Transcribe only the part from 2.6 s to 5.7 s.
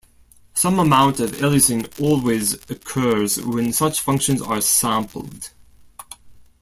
occurs when such functions are sampled.